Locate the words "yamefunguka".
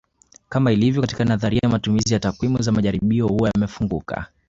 3.55-4.27